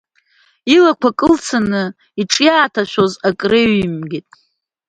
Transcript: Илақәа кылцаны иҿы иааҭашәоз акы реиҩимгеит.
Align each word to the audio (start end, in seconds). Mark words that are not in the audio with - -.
Илақәа 0.75 1.09
кылцаны 1.19 1.83
иҿы 2.21 2.41
иааҭашәоз 2.47 3.13
акы 3.27 3.47
реиҩимгеит. 3.51 4.27